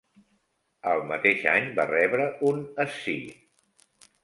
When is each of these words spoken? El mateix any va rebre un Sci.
El 0.91 1.03
mateix 1.11 1.43
any 1.51 1.69
va 1.81 1.87
rebre 1.93 2.27
un 2.53 2.65
Sci. 2.97 3.17